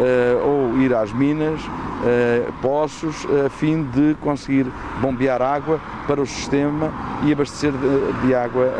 [0.00, 1.60] eh, ou ir às minas,
[2.04, 4.66] eh, poços, a fim de conseguir
[5.00, 6.92] bombear água para o sistema
[7.24, 7.72] e abastecer
[8.24, 8.72] de água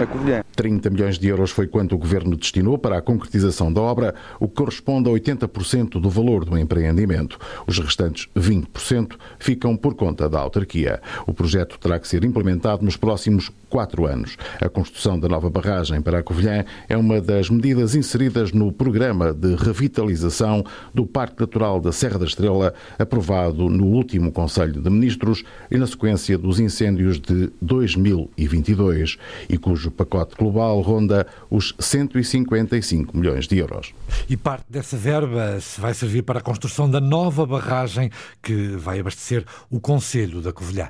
[0.00, 0.42] a Covilhã.
[0.60, 4.46] 30 milhões de euros foi quanto o Governo destinou para a concretização da obra, o
[4.46, 7.38] que corresponde a 80% do valor do empreendimento.
[7.66, 11.00] Os restantes 20% ficam por conta da autarquia.
[11.26, 14.36] O projeto terá que ser implementado nos próximos quatro anos.
[14.60, 19.32] A construção da nova barragem para a Covilhã é uma das medidas inseridas no programa
[19.40, 25.42] de revitalização do Parque Natural da Serra da Estrela aprovado no último Conselho de Ministros
[25.70, 29.16] e na sequência dos incêndios de 2022
[29.48, 33.92] e cujo pacote global ronda os 155 milhões de euros.
[34.28, 38.10] E parte dessa verba vai servir para a construção da nova barragem
[38.42, 40.88] que vai abastecer o Conselho da Covilhã.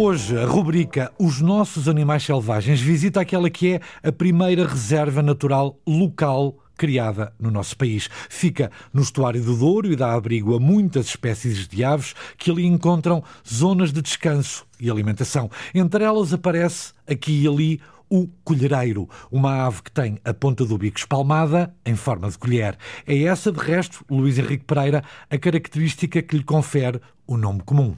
[0.00, 5.76] Hoje, a rubrica Os Nossos Animais Selvagens visita aquela que é a primeira reserva natural
[5.84, 8.08] local criada no nosso país.
[8.28, 12.64] Fica no estuário do Douro e dá abrigo a muitas espécies de aves que ali
[12.64, 15.50] encontram zonas de descanso e alimentação.
[15.74, 20.78] Entre elas aparece aqui e ali o colhereiro, uma ave que tem a ponta do
[20.78, 22.78] bico espalmada em forma de colher.
[23.04, 27.96] É essa, de resto, Luís Henrique Pereira, a característica que lhe confere o nome comum.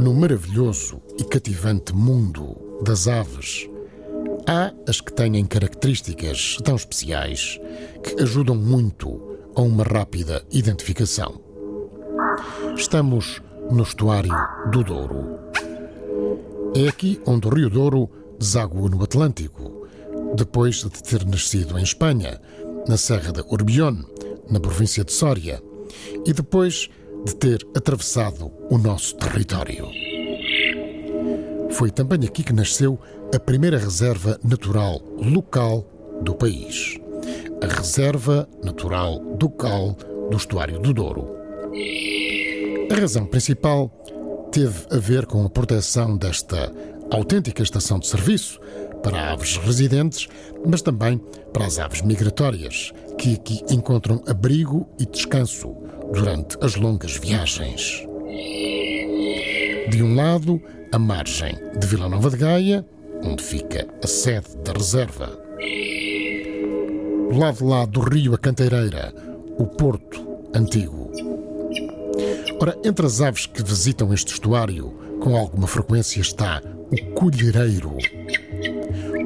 [0.00, 3.68] No maravilhoso e cativante mundo das aves,
[4.46, 7.60] há as que têm características tão especiais
[8.02, 11.38] que ajudam muito a uma rápida identificação.
[12.74, 14.32] Estamos no estuário
[14.70, 15.38] do Douro.
[16.74, 18.08] É aqui onde o Rio Douro
[18.38, 19.86] deságua no Atlântico,
[20.34, 22.40] depois de ter nascido em Espanha,
[22.88, 24.02] na Serra da Urbión,
[24.48, 25.62] na província de Sória,
[26.24, 26.88] e depois
[27.24, 29.88] de ter atravessado o nosso território.
[31.70, 32.98] Foi também aqui que nasceu
[33.34, 35.86] a primeira reserva natural local
[36.22, 36.98] do país,
[37.62, 39.96] a Reserva Natural do Cal
[40.30, 41.36] do Estuário do Douro.
[42.90, 43.88] A razão principal
[44.50, 46.72] teve a ver com a proteção desta
[47.10, 48.60] autêntica estação de serviço
[49.02, 50.28] para aves residentes,
[50.66, 51.20] mas também
[51.52, 55.74] para as aves migratórias, que aqui encontram abrigo e descanso
[56.12, 58.06] durante as longas viagens.
[59.90, 60.60] De um lado,
[60.92, 62.86] a margem de Vila Nova de Gaia,
[63.22, 65.38] onde fica a sede da reserva.
[67.30, 69.14] Do lado lá do rio A Canteireira,
[69.58, 71.10] o Porto Antigo.
[72.60, 77.96] Ora, entre as aves que visitam este estuário com alguma frequência está o colhereiro.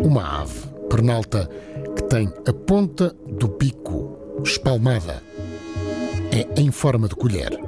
[0.03, 1.49] Uma ave pernalta
[1.97, 5.23] que tem a ponta do bico espalmada
[6.31, 7.59] é em forma de colher.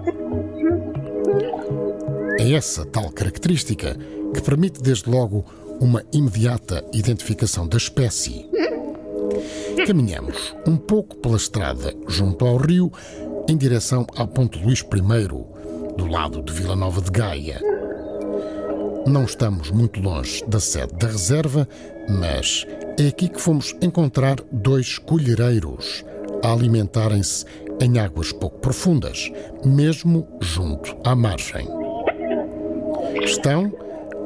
[2.39, 3.97] É essa tal característica
[4.35, 5.45] que permite, desde logo,
[5.81, 8.49] uma imediata identificação da espécie.
[9.87, 12.93] Caminhamos um pouco pela estrada junto ao rio,
[13.49, 17.61] em direção ao Ponto Luís I, do lado de Vila Nova de Gaia.
[19.07, 21.69] Não estamos muito longe da sede da reserva,
[22.09, 22.67] mas
[22.99, 26.05] é aqui que fomos encontrar dois colhereiros
[26.43, 27.45] a alimentarem-se
[27.81, 29.31] em águas pouco profundas,
[29.65, 31.69] mesmo junto à margem.
[33.23, 33.73] Estão,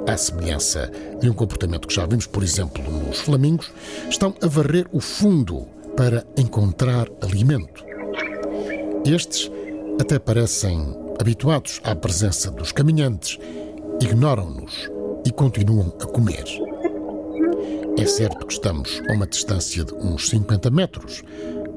[0.08, 0.90] à semelhança
[1.20, 3.70] de um comportamento que já vimos, por exemplo, nos flamingos,
[4.08, 7.84] estão a varrer o fundo para encontrar alimento.
[9.04, 9.50] Estes
[10.00, 13.38] até parecem habituados à presença dos caminhantes,
[14.00, 14.90] ignoram-nos
[15.26, 16.44] e continuam a comer.
[17.98, 21.22] É certo que estamos a uma distância de uns 50 metros,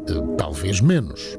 [0.07, 1.37] eh, talvez menos.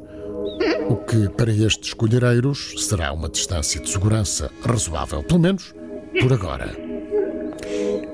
[0.88, 5.74] O que para estes colhereiros será uma distância de segurança razoável, pelo menos
[6.20, 6.76] por agora.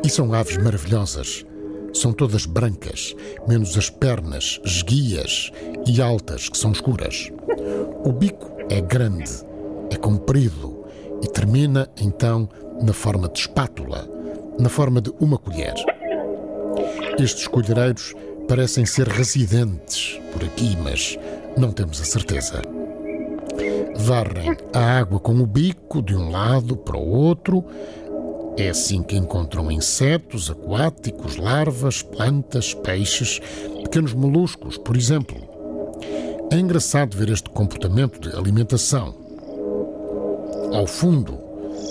[0.04, 1.44] E são aves maravilhosas.
[1.92, 3.16] São todas brancas,
[3.48, 5.50] menos as pernas esguias
[5.88, 7.32] e altas, que são escuras.
[8.04, 9.30] O bico é grande,
[9.90, 10.69] é comprido
[11.22, 12.48] e termina então
[12.82, 14.08] na forma de espátula,
[14.58, 15.74] na forma de uma colher.
[17.18, 18.14] Estes colhereiros
[18.48, 21.18] parecem ser residentes por aqui, mas
[21.56, 22.62] não temos a certeza.
[23.96, 27.64] Varrem a água com o bico de um lado para o outro.
[28.56, 33.40] É assim que encontram insetos aquáticos, larvas, plantas, peixes,
[33.82, 35.36] pequenos moluscos, por exemplo.
[36.50, 39.14] É engraçado ver este comportamento de alimentação.
[40.72, 41.38] Ao fundo,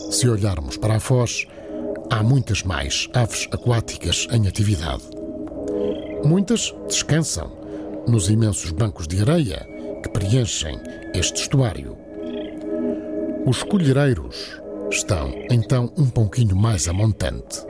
[0.09, 1.45] se olharmos para a foz,
[2.09, 5.03] há muitas mais aves aquáticas em atividade.
[6.23, 7.51] Muitas descansam
[8.07, 9.67] nos imensos bancos de areia
[10.01, 10.79] que preenchem
[11.13, 11.97] este estuário.
[13.45, 17.65] Os colhereiros estão então um pouquinho mais a montante.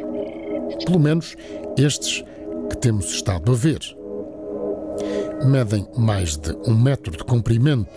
[0.86, 1.36] Pelo menos
[1.76, 2.24] estes
[2.70, 3.80] que temos estado a ver.
[5.44, 7.90] Medem mais de um metro de comprimento.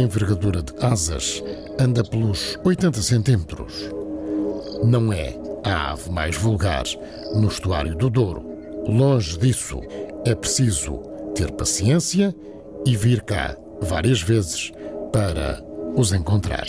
[0.00, 1.44] Envergadura de asas
[1.78, 3.90] anda pelos 80 centímetros.
[4.82, 6.84] Não é a ave mais vulgar
[7.34, 8.42] no estuário do Douro.
[8.88, 9.78] Longe disso,
[10.24, 11.02] é preciso
[11.34, 12.34] ter paciência
[12.86, 14.72] e vir cá várias vezes
[15.12, 15.62] para
[15.94, 16.64] os encontrar.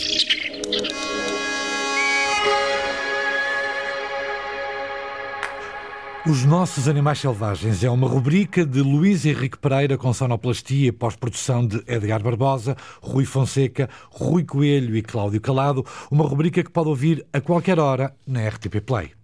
[6.24, 11.66] Os Nossos Animais Selvagens é uma rubrica de Luís Henrique Pereira com sonoplastia e pós-produção
[11.66, 15.84] de Edgar Barbosa, Rui Fonseca, Rui Coelho e Cláudio Calado.
[16.12, 19.21] Uma rubrica que pode ouvir a qualquer hora na RTP Play.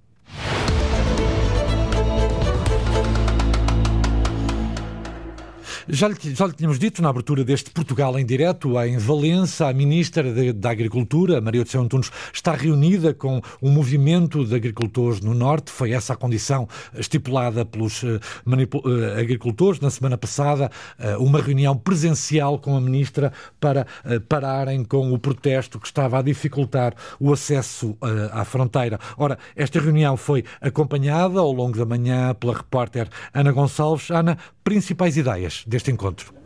[5.91, 9.72] Já lhe, já lhe tínhamos dito na abertura deste Portugal em direto, em Valença, a
[9.72, 15.32] Ministra da Agricultura, Maria de São Antunes, está reunida com um movimento de agricultores no
[15.32, 15.70] Norte.
[15.70, 20.70] Foi essa a condição estipulada pelos uh, uh, agricultores na semana passada,
[21.18, 23.86] uma reunião presencial com a Ministra para
[24.28, 27.97] pararem com o protesto que estava a dificultar o acesso
[28.32, 28.99] à fronteira.
[29.16, 34.11] Ora, esta reunião foi acompanhada ao longo da manhã pela repórter Ana Gonçalves.
[34.11, 36.39] Ana, principais ideias deste encontro?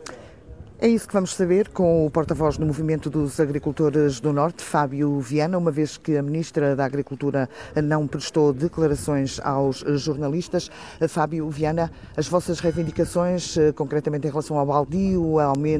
[0.83, 5.17] É isso que vamos saber com o porta-voz do Movimento dos Agricultores do Norte, Fábio
[5.21, 7.49] Viana, uma vez que a Ministra da Agricultura
[7.81, 10.69] não prestou declarações aos jornalistas.
[11.07, 15.37] Fábio Viana, as vossas reivindicações, eh, concretamente em relação ao baldio,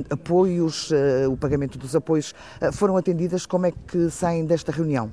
[0.09, 3.45] apoios, eh, o pagamento dos apoios, eh, foram atendidas?
[3.45, 5.11] Como é que saem desta reunião?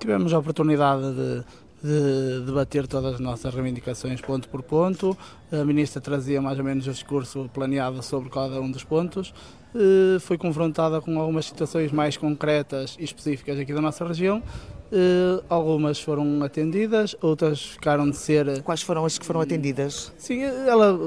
[0.00, 1.44] Tivemos a oportunidade de
[1.82, 5.16] de debater todas as nossas reivindicações ponto por ponto.
[5.52, 9.32] A Ministra trazia mais ou menos o discurso planeado sobre cada um dos pontos.
[9.74, 14.42] Eh, foi confrontada com algumas situações mais concretas e específicas aqui da nossa região.
[14.90, 18.62] Eh, algumas foram atendidas, outras ficaram de ser.
[18.62, 20.12] Quais foram as que foram atendidas?
[20.16, 20.98] Sim, ela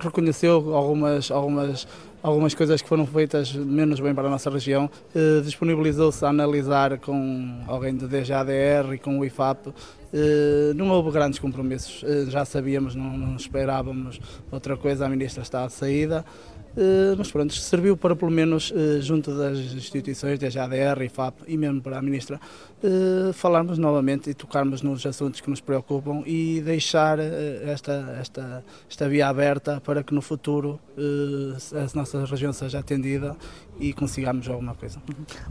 [0.00, 1.86] reconheceu algumas, algumas
[2.26, 6.98] algumas coisas que foram feitas menos bem para a nossa região, eh, disponibilizou-se a analisar
[6.98, 9.68] com alguém do DGADR e com o IFAP.
[10.12, 14.18] Eh, não houve grandes compromissos, eh, já sabíamos, não, não esperávamos
[14.50, 16.24] outra coisa, a ministra está à saída.
[16.76, 21.56] Eh, mas pronto, serviu para pelo menos eh, junto das instituições, da ADR, IFAP e
[21.56, 22.38] mesmo para a Ministra,
[22.82, 29.08] eh, falarmos novamente e tocarmos nos assuntos que nos preocupam e deixar esta, esta, esta
[29.08, 30.78] via aberta para que no futuro
[31.72, 33.36] a nossa região seja atendida
[33.80, 35.00] e consigamos alguma coisa.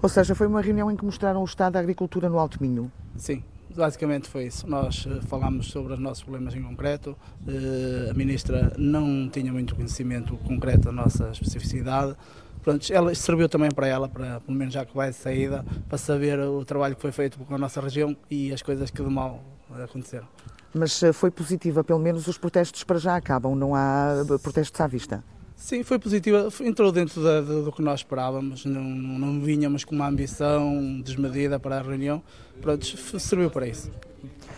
[0.02, 2.92] Ou seja, foi uma reunião em que mostraram o estado da agricultura no Alto Minho?
[3.18, 3.44] Sim,
[3.76, 4.68] basicamente foi isso.
[4.68, 7.16] Nós uh, falámos sobre os nossos problemas em concreto.
[7.48, 12.16] Uh, a ministra não tinha muito conhecimento concreto da nossa especificidade.
[12.64, 15.98] Pronto, ela serviu também para ela, para pelo menos já que vai de saída, para
[15.98, 19.10] saber o trabalho que foi feito com a nossa região e as coisas que de
[19.10, 19.44] mal
[19.84, 20.28] aconteceram.
[20.74, 24.88] Mas uh, foi positiva, pelo menos os protestos para já acabam, não há protestos à
[24.88, 25.24] vista?
[25.56, 26.50] Sim, foi positiva.
[26.62, 28.66] Entrou dentro da, do, do, que nós esperávamos.
[28.66, 32.22] Não, não vinhamos com uma ambição desmedida para a reunião.
[32.62, 32.86] Pronto,
[33.20, 33.92] serviu para isso.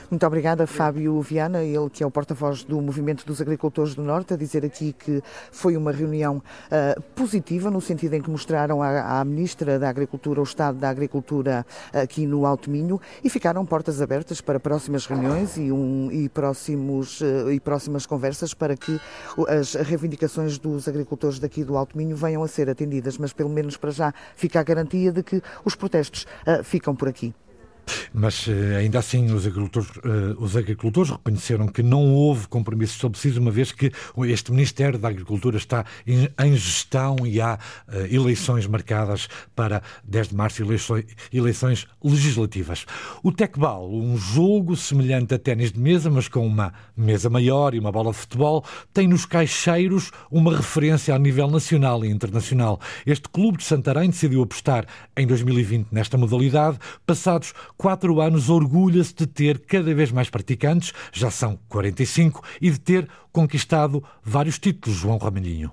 [0.10, 4.34] Muito obrigada, Fábio Viana, ele que é o porta-voz do Movimento dos Agricultores do Norte,
[4.34, 9.20] a dizer aqui que foi uma reunião uh, positiva, no sentido em que mostraram à,
[9.20, 14.02] à, Ministra da Agricultura o estado da agricultura aqui no Alto Minho e ficaram portas
[14.02, 18.98] abertas para próximas reuniões e, um, e, próximos, uh, e próximas conversas para que
[19.50, 23.76] as reivindicações dos agricultores daqui do Alto Minho venham a ser atendidas, mas pelo menos
[23.76, 27.36] para já fica a garantia de que os protestos uh, ficam por aqui.
[28.14, 33.38] Mas eh, ainda assim os agricultores, eh, os agricultores reconheceram que não houve compromissos estabelecidos,
[33.38, 33.92] uma vez que
[34.26, 40.36] este Ministério da Agricultura está em gestão e há eh, eleições marcadas para 10 de
[40.36, 40.64] março,
[41.32, 42.86] eleições legislativas.
[43.24, 47.80] O Tecbal, um jogo semelhante a ténis de mesa, mas com uma mesa maior e
[47.80, 48.64] uma bola de futebol,
[48.94, 52.80] tem nos caixeiros uma referência a nível nacional e internacional.
[53.06, 54.86] Este clube de Santarém decidiu apostar
[55.16, 61.30] em 2020 nesta modalidade, passados quatro anos orgulha-se de ter cada vez mais praticantes, já
[61.30, 65.72] são 45, e de ter conquistado vários títulos, João Ramalhinho.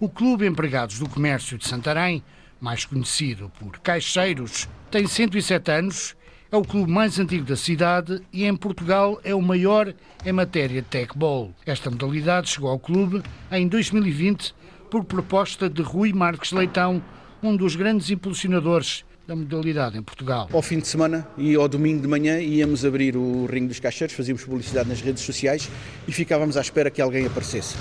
[0.00, 2.24] O Clube Empregados do Comércio de Santarém,
[2.60, 6.16] mais conhecido por Caixeiros, tem 107 anos,
[6.50, 10.82] é o clube mais antigo da cidade e em Portugal é o maior em matéria
[10.82, 11.50] de techball.
[11.64, 14.54] Esta modalidade chegou ao clube em 2020
[14.90, 17.02] por proposta de Rui Marques Leitão,
[17.42, 20.48] um dos grandes impulsionadores da modalidade em Portugal.
[20.52, 24.14] Ao fim de semana e ao domingo de manhã íamos abrir o ringue dos caixeiros,
[24.14, 25.68] fazíamos publicidade nas redes sociais
[26.06, 27.76] e ficávamos à espera que alguém aparecesse.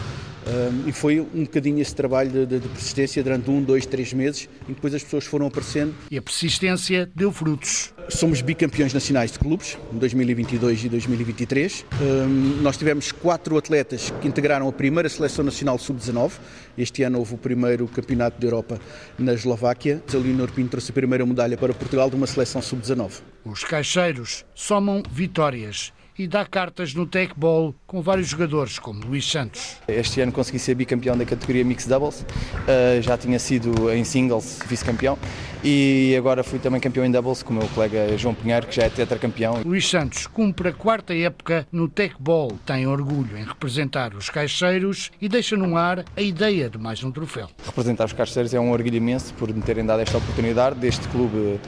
[0.48, 4.12] Um, e foi um bocadinho esse trabalho de, de, de, persistência durante um, dois, três
[4.14, 5.94] meses, em que depois as pessoas foram aparecendo.
[6.10, 7.94] E a persistência deu frutos.
[8.10, 11.86] Somos bicampeões nacionais de clubes, em 2022 e 2023.
[12.02, 16.32] Um, nós tivemos quatro atletas que integraram a primeira seleção nacional sub-19.
[16.78, 18.80] Este ano houve o primeiro campeonato da Europa
[19.18, 20.02] na Eslováquia.
[20.12, 23.22] A Leonor Pinto trouxe a primeira medalha para Portugal de uma seleção sub-19.
[23.46, 29.30] Os caixeiros somam vitórias e dá cartas no tech ball com vários jogadores, como Luís
[29.30, 29.78] Santos.
[29.88, 34.59] Este ano consegui ser bicampeão da categoria Mixed Doubles, uh, já tinha sido em singles
[34.68, 35.18] vice-campeão
[35.64, 38.84] e agora fui também campeão em doubles com o meu colega João Pinheiro, que já
[38.84, 39.62] é tetracampeão.
[39.64, 45.12] Luís Santos cumpre a quarta época no tech ball, tem orgulho em representar os caixeiros
[45.22, 47.49] e deixa no ar a ideia de mais um troféu.
[47.66, 51.38] Representar os caixeiros é um orgulho imenso por me terem dado esta oportunidade deste clube,
[51.38, 51.59] uh,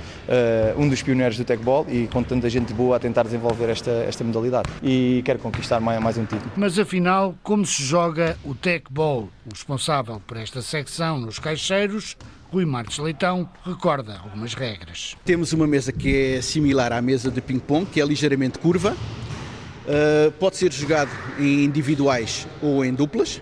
[0.78, 3.92] um dos pioneiros do tech ball e com tanta gente boa a tentar desenvolver esta,
[3.92, 4.70] esta modalidade.
[4.82, 6.52] E quero conquistar mais, mais um título.
[6.56, 9.30] Mas afinal, como se joga o tech ball?
[9.46, 12.18] O responsável por esta secção nos caixeiros
[12.54, 15.18] Rui Marques Leitão recorda algumas regras.
[15.26, 18.92] Temos uma mesa que é similar à mesa de ping-pong, que é ligeiramente curva.
[18.92, 23.42] Uh, pode ser jogado em individuais ou em duplas.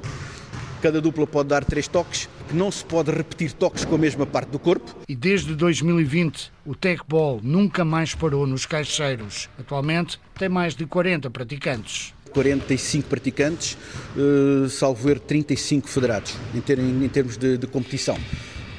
[0.82, 2.30] Cada dupla pode dar três toques.
[2.53, 4.95] Não se pode repetir toques com a mesma parte do corpo.
[5.09, 9.49] E desde 2020, o Tech Ball nunca mais parou nos caixeiros.
[9.59, 12.14] Atualmente tem mais de 40 praticantes.
[12.32, 13.78] 45 praticantes,
[14.16, 18.18] uh, salvo ver 35 federados, em, ter, em termos de, de competição.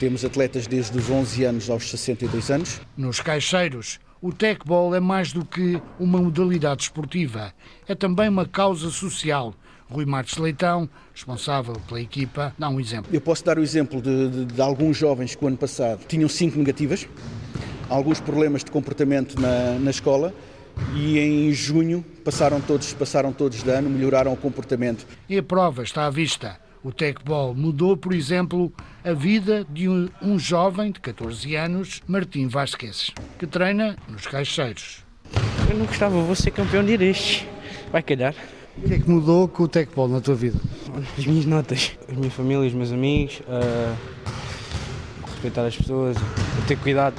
[0.02, 2.80] Temos atletas desde os 11 anos aos 62 anos.
[2.96, 7.54] Nos caixeiros, o techball é mais do que uma modalidade esportiva,
[7.86, 9.54] é também uma causa social.
[9.88, 13.14] Rui Marques Leitão, responsável pela equipa, dá um exemplo.
[13.14, 16.28] Eu posso dar o exemplo de, de, de alguns jovens que o ano passado tinham
[16.28, 17.06] cinco negativas,
[17.88, 20.34] alguns problemas de comportamento na, na escola
[20.96, 25.06] e em junho passaram todos, passaram todos de ano, melhoraram o comportamento.
[25.28, 26.58] E a prova está à vista.
[26.84, 28.72] O Tecbol mudou, por exemplo,
[29.04, 35.04] a vida de um, um jovem de 14 anos, Martim Vasquez, que treina nos caixeiros.
[35.70, 37.46] Eu não gostava, vou ser campeão de este.
[37.92, 38.34] Vai calhar.
[38.76, 40.58] O que é que mudou com o Tecbol na tua vida?
[41.16, 43.96] As minhas notas, a minha família, os meus amigos, uh,
[45.24, 46.16] respeitar as pessoas,
[46.66, 47.14] ter cuidado.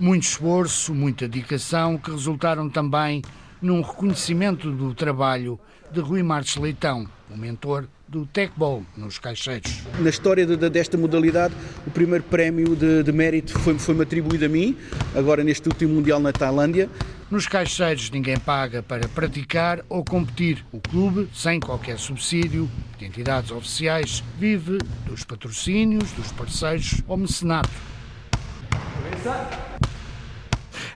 [0.00, 3.22] Muito esforço, muita dedicação que resultaram também
[3.62, 5.58] num reconhecimento do trabalho
[5.92, 9.82] de Rui Marques Leitão, o mentor do Techball nos caixeiros.
[10.00, 11.54] Na história de, de, desta modalidade,
[11.86, 14.76] o primeiro prémio de, de mérito foi-me foi atribuído a mim,
[15.14, 16.88] agora neste último Mundial na Tailândia.
[17.30, 20.64] Nos caixeiros ninguém paga para praticar ou competir.
[20.72, 27.68] O clube, sem qualquer subsídio de entidades oficiais, vive dos patrocínios, dos parceiros ou mecenato.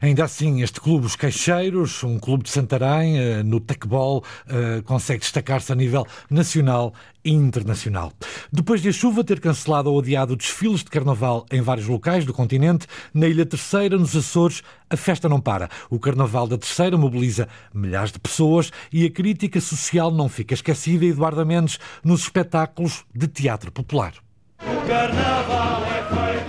[0.03, 5.21] Ainda assim, este clube, os Caixeiros, um clube de Santarém, eh, no tecbol, eh, consegue
[5.21, 6.93] destacar-se a nível nacional
[7.25, 8.13] e internacional.
[8.53, 12.33] Depois de a chuva ter cancelado ou adiado desfiles de carnaval em vários locais do
[12.33, 15.71] continente, na Ilha Terceira, nos Açores, a festa não para.
[15.89, 21.05] O Carnaval da Terceira mobiliza milhares de pessoas e a crítica social não fica esquecida,
[21.05, 24.15] Eduardo Mendes, nos espetáculos de teatro popular.
[24.59, 26.42] O Carnaval é feito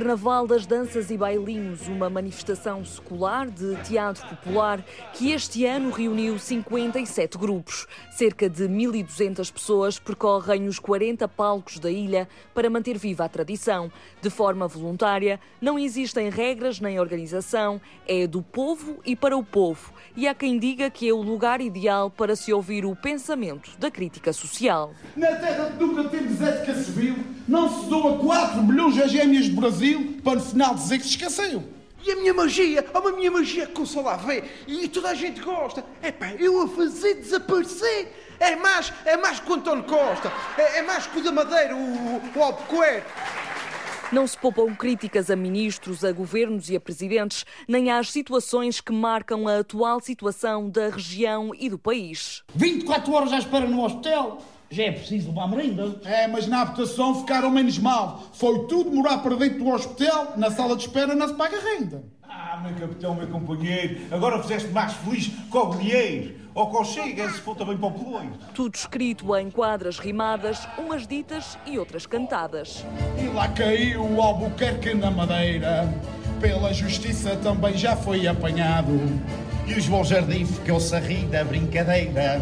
[0.00, 4.82] Carnaval das Danças e Bailinhos, uma manifestação secular de teatro popular
[5.12, 7.86] que este ano reuniu 57 grupos.
[8.10, 13.92] Cerca de 1.200 pessoas percorrem os 40 palcos da ilha para manter viva a tradição.
[14.22, 17.78] De forma voluntária, não existem regras nem organização,
[18.08, 19.92] é do povo e para o povo.
[20.16, 23.90] E há quem diga que é o lugar ideal para se ouvir o pensamento da
[23.90, 24.94] crítica social.
[25.14, 29.56] Na terra que nunca temos ética civil, não se doa 4 milhões de gêmeas do
[29.56, 31.64] Brasil para no final dizer que se esqueceu.
[32.02, 35.14] E a minha magia, há uma minha magia que só lá vê e toda a
[35.14, 35.84] gente gosta.
[36.00, 38.12] É pá, eu a fazer desaparecer.
[38.38, 41.76] É mais, é mais que o António Costa, é, é mais que o da Madeira,
[41.76, 43.06] o, o Albuquerque.
[44.10, 48.92] Não se poupam críticas a ministros, a governos e a presidentes, nem às situações que
[48.92, 52.42] marcam a atual situação da região e do país.
[52.54, 54.42] 24 horas à espera no hospital.
[54.72, 55.96] Já é preciso levar merenda.
[56.04, 58.22] É, mas na habitação ficaram menos mal.
[58.32, 62.04] Foi tudo morar para dentro do hospital, na sala de espera não se paga renda.
[62.22, 66.84] Ah, meu capitão, meu companheiro, agora fizeste mais feliz com o Guilheiro ou com o
[66.84, 68.30] Chega, se for também para o Peloiro.
[68.54, 72.84] Tudo escrito em quadras rimadas, umas ditas e outras cantadas.
[73.20, 75.92] E lá caiu o Albuquerque na Madeira,
[76.40, 78.92] pela justiça também já foi apanhado.
[79.66, 82.40] E os Bom Jardim ficou-se a rir da brincadeira.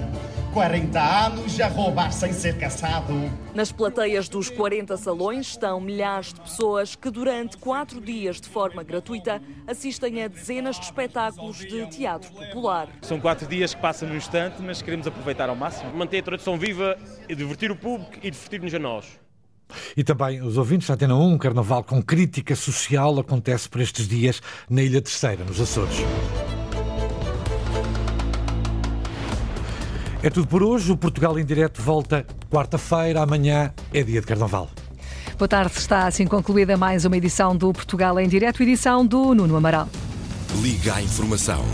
[0.53, 3.13] 40 anos a roubar sem ser caçado.
[3.55, 8.83] Nas plateias dos 40 salões estão milhares de pessoas que, durante quatro dias de forma
[8.83, 12.89] gratuita, assistem a dezenas de espetáculos de teatro popular.
[13.03, 15.93] São quatro dias que passam no instante, mas queremos aproveitar ao máximo.
[15.95, 16.97] Manter a tradição viva
[17.29, 19.19] e divertir o público e divertir-nos a nós.
[19.97, 24.09] E também os ouvintes da Atena 1, um carnaval com crítica social acontece por estes
[24.09, 25.99] dias na Ilha Terceira, nos Açores.
[30.23, 30.91] É tudo por hoje.
[30.91, 33.23] O Portugal em Direto volta quarta-feira.
[33.23, 34.69] Amanhã é dia de Carnaval.
[35.39, 39.57] Boa tarde, está assim concluída mais uma edição do Portugal em Direto, edição do Nuno
[39.57, 39.89] Amaral.
[40.61, 41.65] Liga à informação.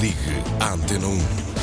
[0.00, 1.53] Ligue à Antena 1.